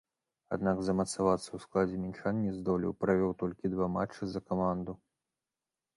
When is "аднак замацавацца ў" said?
0.55-1.59